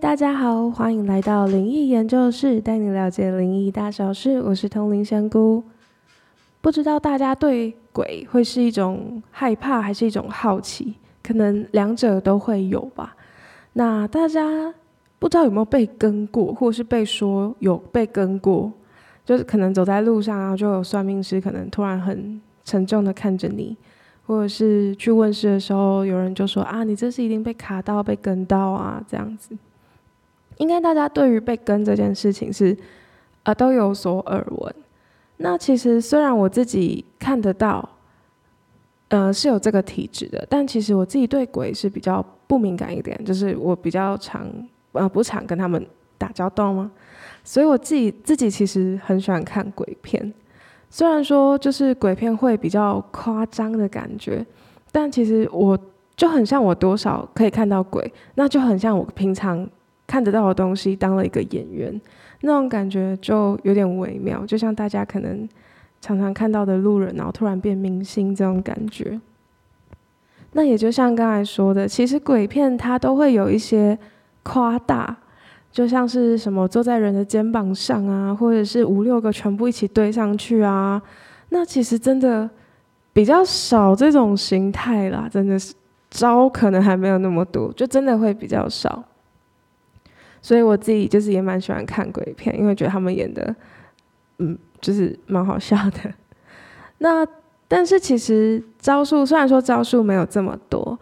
[0.00, 4.42] 大家好，欢迎来到灵异研究室，带你了解灵异大小事。
[4.42, 5.62] 我是通灵仙姑。
[6.60, 10.94] 不知道大家对鬼会是一种害怕，还是一种好奇？
[11.22, 13.14] 可能两者都会有吧。
[13.74, 14.74] 那大家
[15.20, 18.72] 不知道有没有被跟过，或是被说有被跟过？
[19.24, 23.76] 就是可能走在路上啊，就有算命师可能突然很沉重的看着你。
[24.26, 29.56] 或者是去问世的时候，有人就说啊，你这是一定被卡到、被跟到啊，这样子。
[30.58, 32.76] 应该大家对于被跟这件事情是，
[33.42, 34.74] 呃，都有所耳闻。
[35.38, 37.88] 那其实虽然我自己看得到，
[39.08, 44.46] 呃，是有这个体质的，但其实我自己对鬼是比较不敏感一点，就是我比较常，
[44.92, 45.84] 呃，不常跟他们
[46.16, 46.90] 打交道吗？
[47.42, 50.32] 所以我自己自己其实很喜欢看鬼片。
[50.88, 54.46] 虽然说就是鬼片会比较夸张的感觉，
[54.92, 55.76] 但其实我
[56.16, 59.68] 就很像我多少可以看到鬼，那就很像我平常
[60.06, 62.00] 看得到的东西当了一个演员，
[62.40, 65.48] 那种感觉就有点微妙，就像大家可能
[66.00, 69.20] 常常看到的路人，然后突然变明星这种感觉。
[70.52, 73.98] 那也就像刚才说的，其实鬼片它都会有一些
[74.42, 75.16] 夸大。
[75.72, 81.02] 就像是什么坐在人的肩膀上啊，或者是五六个全部一起堆上去啊，
[81.48, 82.48] 那其实真的
[83.12, 85.74] 比较少这种形态啦，真的是
[86.10, 89.02] 招可能还没有那么多，就真的会比较少。
[90.44, 93.56] 所以我自己就是也蛮喜欢看鬼片，因为觉得他们演的，
[94.36, 96.12] 嗯，就是蛮好笑的。
[96.98, 97.26] 那
[97.66, 100.98] 但是其实招数虽然说招数没有这么多，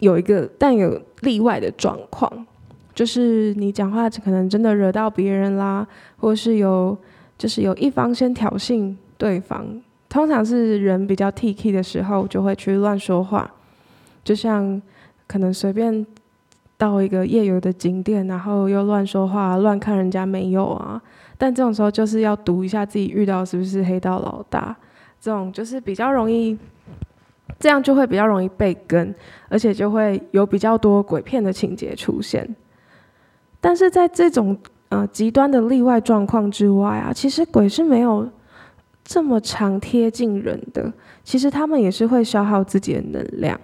[0.00, 2.46] 有一个但有例外的状况。
[2.94, 6.94] 就是你讲话可能真的惹到别人啦，或是有
[7.38, 9.80] 就是有一方先挑衅对方，
[10.10, 13.50] 通常是人比较 T K 的时候就会去乱说话，
[14.22, 14.80] 就像
[15.26, 16.06] 可能随便
[16.82, 21.00] 到一个夜游的景点，然后又乱说话、乱看人家没有啊，
[21.38, 24.76] 但这种时候就是要读一下自己遇到是不是黑道老大，
[25.20, 26.58] 这种就是比较容易，
[27.60, 29.14] 这样就会比较容易被跟，
[29.48, 32.56] 而且就会有比较多鬼片的情节出现。
[33.60, 34.58] 但是在这种
[34.88, 38.28] 呃极端的例外状况之外啊，其实鬼是没有
[39.04, 40.92] 这么常贴近人的。
[41.22, 43.60] 其实他们也是会消耗自己的能量，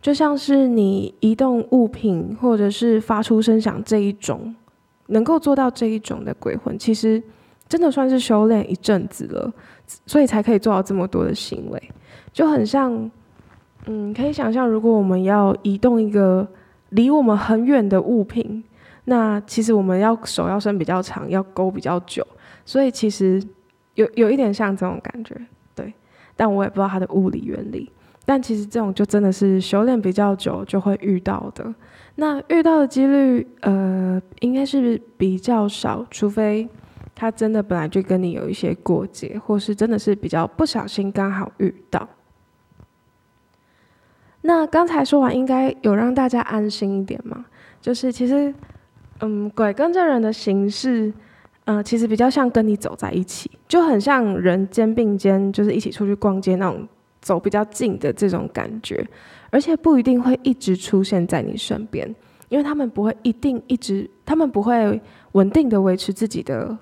[0.00, 4.54] 就像是你移动物品或者是发出声响这一种，
[5.08, 7.22] 能够做到这一种的鬼魂，其实
[7.68, 9.52] 真的算是修炼一阵子了，
[10.06, 11.90] 所以才可以做到这么多的行为。
[12.32, 13.10] 就很像，
[13.86, 16.48] 嗯，可以想象，如果我们要移动一个
[16.90, 18.64] 离我们很远的物品。
[19.04, 22.24] 那其实我们要手要伸比较长，要勾比较久，
[22.64, 23.42] 所以其实
[23.94, 25.34] 有有一点像这种感觉，
[25.74, 25.92] 对。
[26.36, 27.90] 但我也不知道它的物理原理。
[28.30, 31.74] 但其实这种就真的是修炼比较久就会遇到的。
[32.14, 36.68] 那遇到的几率，呃，应该是比较少，除非
[37.12, 42.08] 他真的本来就跟你有一些过节，或是真的是比较不小心刚好遇到。
[44.42, 47.46] 那刚才说完，应该有让大家安心一点嘛？
[47.80, 48.54] 就是其实。
[49.22, 51.12] 嗯，鬼跟着人的形式，
[51.66, 56.88] 呃，其实比较像跟你走在一起，就很像人肩并肩，就是一起出去逛街那种
[57.20, 59.06] 走比较近的这种感觉，
[59.50, 62.12] 而且不一定会一直出现在你身边，
[62.48, 65.00] 因为他们不会一定一直，他们不会
[65.32, 66.76] 稳定的维持自己的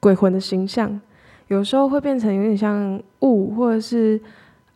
[0.00, 1.00] 鬼魂的形象，
[1.48, 4.20] 有时候会变成有点像雾，或者是，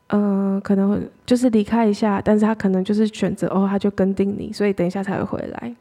[0.07, 5.75] 呃，可能就是离开一下，但是他可能就是选择哦，他就跟定你，所以等一下才会回来。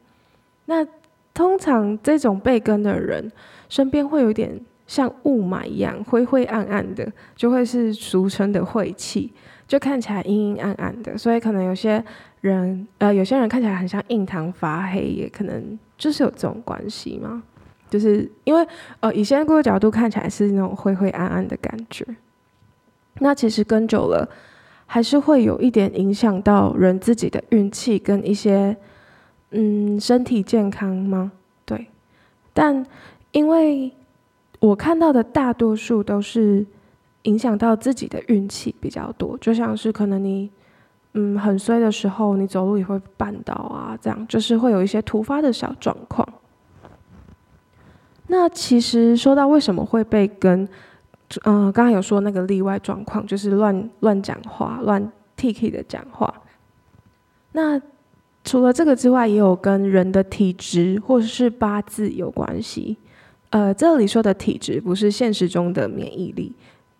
[0.65, 0.85] 那
[1.33, 3.31] 通常这种被跟的人，
[3.69, 9.31] 身边会有点像雾霾一样灰灰暗暗的，就会是俗称的晦气，
[9.67, 11.15] 就看起来阴阴暗暗的。
[11.17, 12.03] 所以可能有些
[12.41, 17.43] 人，呃，有些人看起来很像印堂发黑，也可能就是有这种关系嘛。
[17.89, 18.67] 就是因为，
[19.01, 22.05] 呃，以仙姑的角度看起来是那种灰灰暗暗的感觉。
[23.19, 24.27] 那其实跟久了，
[24.85, 28.75] 还是会有一点影响到人自己的运气跟一些。
[29.51, 31.31] 嗯，身体健康吗？
[31.63, 31.87] 对，
[32.53, 32.85] 但
[33.31, 33.89] 因为
[34.59, 36.65] 我看到的大多数都是
[37.23, 40.49] 影响到自己的运气比较多，就像是可能你
[41.13, 46.27] 嗯很衰的时候，你走路也会绊倒啊，这样就是会有一些突发的小状况。
[48.27, 50.67] 那其实说到为什么会被跟，
[51.43, 56.33] 嗯，刚刚有说那个例外状况，就是乱乱讲话、乱 T K 的讲话，
[57.51, 57.81] 那。
[58.43, 62.95] 除了这个之外，也有跟人的体质或者是八字有关系。
[63.49, 66.51] 呃，这里说的体质不是现实中的免疫力，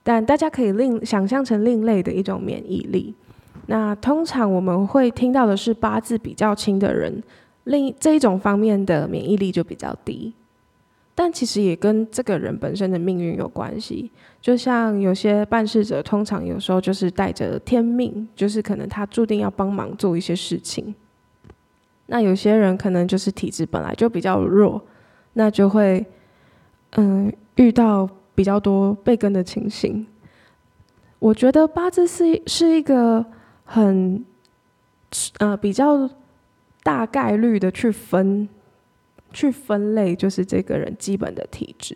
[0.04, 3.14] 但大家可以另想象成另类的一种免疫力。
[3.66, 7.22] 那通常我们会听到的是八字比较轻的人，
[7.66, 10.34] 另这一种方面的免疫力就比较低。
[11.14, 14.10] 但其实也跟这个人本身的命运有关系。
[14.40, 20.94] 就像有些办事者，通常有时候就是带着天命，就是可能他注定要帮忙做一些事情。
[22.06, 24.82] 那有些人可能就是体质本来就比较弱，
[25.34, 26.06] 那就会
[26.96, 30.06] 嗯遇到比较多被跟的情形。
[31.20, 33.26] 我觉得八字是是一个
[33.66, 34.26] 很
[35.40, 36.10] 呃比较
[36.84, 38.48] 大概率的去分。
[39.34, 41.94] 去分类就是这个人基本的体质，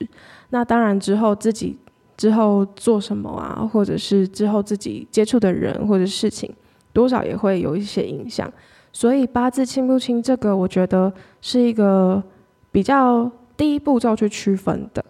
[0.50, 1.78] 那当然之后自己
[2.18, 6.54] 之后做什么啊，或者是之后自己接触的人或者事情，
[6.92, 8.52] 多少也会有一些影响。
[8.92, 12.22] 所以八字清不清这个，我觉得是一个
[12.70, 15.06] 比较第一步骤去区分的。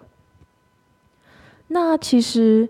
[1.70, 2.68] 那其实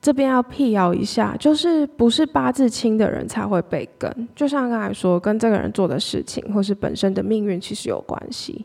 [0.00, 8.64] 这边要辟谣一下，就是不是八字轻的人才会被跟，就像刚才说，跟这个人做的事情或是本身的命运其实有关系。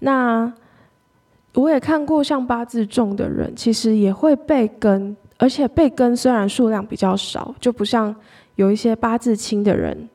[0.00, 0.52] 那
[1.54, 8.14] 我也看过像八字重的人，其实也会被跟，而且被跟虽然数量比较少，就不像
[8.56, 10.06] 有一些八字轻的人，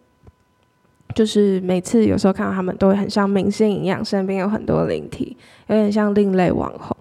[1.13, 5.35] 就是每次有时候看到他们都会很像明星一样，身边有很多灵体，
[5.67, 6.95] 有点像另类网红。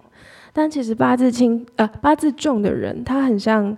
[0.53, 3.77] 但其实八字轻呃八字重的人，他很像。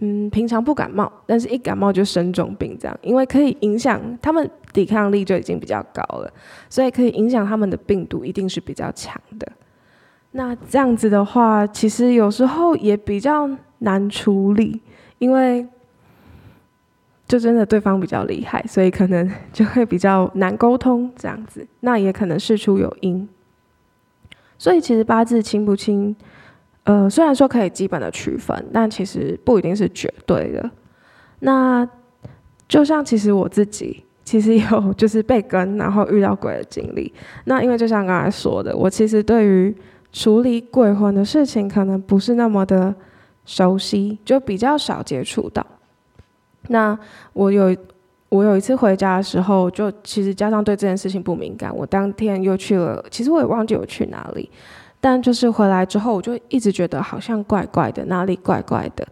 [0.00, 6.30] 嗯，平常不感冒，但是一感冒就生重病这样，因为可以影响他们抵抗力就已经比较高了，
[6.68, 9.46] 所以可以影响他们的病毒一定是比较强的。
[10.32, 13.48] 那这样子的话，其实有时候也比较
[13.78, 14.82] 难处理，
[15.18, 15.64] 因为
[17.26, 21.66] 就真的对方比较厉害，所以可能就会比较难沟通这样子。
[21.80, 23.26] 那也可能事出有因，
[24.58, 26.14] 所以其实八字清不清？
[26.84, 30.70] 呃，虽然说可以基本的区分，但其实不一定是绝对的。
[31.40, 31.88] 那
[32.68, 37.10] 就像其实我自己其实有就是被跟，然后遇到鬼的经历。
[37.46, 39.74] 那因为就像刚才说的，我其实对于
[40.12, 42.94] 处理鬼魂的事情可能不是那么的
[43.46, 45.66] 熟悉，就比较少接触到。
[46.68, 46.98] 那
[47.32, 47.76] 我有
[48.28, 54.50] 我有一次回家的时候，就其实加上对这件事情不敏感，我当天又去了，其实我也忘记我去哪里。
[55.00, 59.06] 但就是回来之后，我就一直觉得好像怪怪的，哪里怪怪的。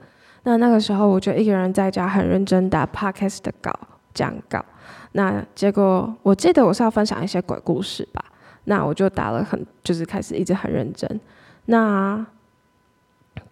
[0.44, 3.70] 那那个时候，我就一个人在家很认真打 podcast 的稿
[4.14, 4.64] 讲稿。
[5.12, 8.24] 那结果我记得我是要分享一些鬼故事吧。
[8.64, 11.20] 那我就打了很，就是开始一直很认真。
[11.66, 12.24] 那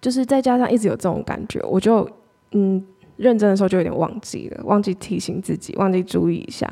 [0.00, 2.08] 就是再加上一直有这种感觉，我就
[2.52, 2.82] 嗯
[3.20, 6.67] 认真的时候就有点忘记了，忘记提醒自己，忘记注意一下。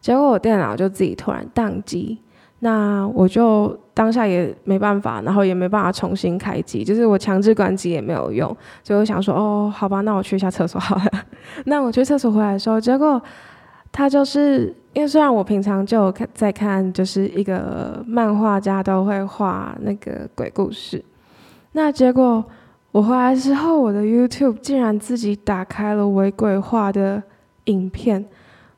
[0.00, 2.18] 结果我电脑就自己突然宕机。
[2.60, 8.48] 那我就当下也没办法，然后也没办法重新开机，就是我强制关机也没有用，
[8.82, 11.04] 所以我想说，哦，好吧，那我去一下厕所好了。
[11.66, 13.22] 那我去厕所回来的时候，结果
[13.92, 21.04] 他就是因为虽然我平常就看在看，就是一个漫画家都会画那个鬼故事，
[21.70, 22.44] 那结果
[22.92, 27.22] 我回来之后，我的 YouTube 竟然自己打开了违规化的
[27.64, 28.24] 影片，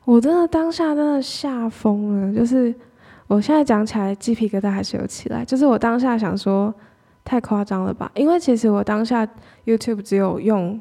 [0.05, 2.73] 我真的当下真的吓疯了，就是。
[3.27, 6.73] 我现在讲起来鸡皮疙瘩还是有起来，就是我当下想说，
[7.23, 8.11] 太夸张了吧？
[8.13, 9.25] 因为其实我当下
[9.63, 10.77] YouTube 只有用，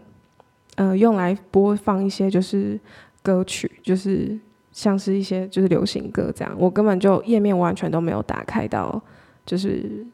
[0.74, 2.76] 呃，用来播放一些就是
[3.22, 4.36] 歌曲，就是
[4.72, 9.00] 像是一些就是流行歌这样，我根本就页面完全都没有打开到，
[9.46, 10.04] 就是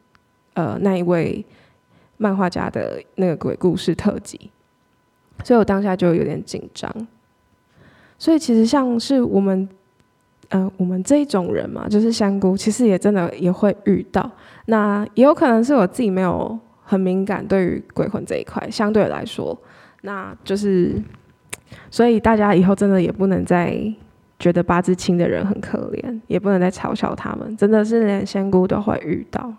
[0.53, 1.43] 呃那一位
[2.19, 4.51] 漫画家的那个鬼故事特辑，
[5.45, 6.91] 所以我当下就有点紧张。
[8.19, 9.69] 所以其实像是我们。
[10.51, 14.31] 嗯，我们这一种人嘛，就是香菇，其实也真的也会遇到。
[14.67, 19.59] 那也有可能是我自己没有很敏感对于鬼魂这一块，相对来说，
[20.03, 21.03] 那就是，
[21.91, 23.77] 所以大家以后真的也不能再
[24.39, 29.53] 觉得八字轻的人很可怜，也不能再嘲笑他们，真的是连香菇都会遇到。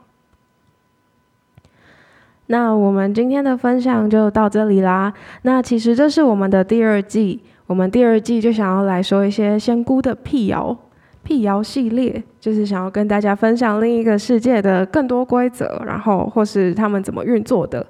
[2.48, 5.13] 那我们今天的分享就到这里啦。
[5.44, 7.42] 那其实这是我们的第二季。
[7.68, 10.74] 我们第二季就想要来说一些仙姑的辟谣，
[11.22, 17.86] 辟谣系列，就是想要跟大家分享另一个世界的更多规则，然后或是他们怎么运作的，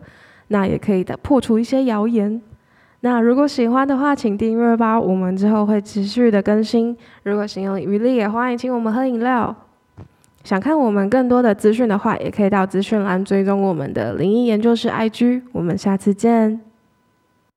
[0.48, 2.42] 那也可以的破除一些谣言。
[3.02, 6.98] 那如果喜欢的话，请订阅吧，我们之后会持续的更新。
[7.22, 9.56] 如果心有余力，也欢迎请我们喝饮料。
[10.48, 15.42] 想看我们更多的资讯的话，也可以到资讯栏追踪我们的灵异研究室 IG。
[15.52, 16.67] 我们下次见。